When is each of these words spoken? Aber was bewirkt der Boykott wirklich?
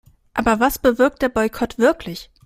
Aber 0.33 0.59
was 0.59 0.79
bewirkt 0.79 1.21
der 1.21 1.29
Boykott 1.29 1.77
wirklich? 1.77 2.31